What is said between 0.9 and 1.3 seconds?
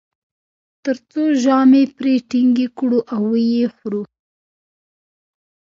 څو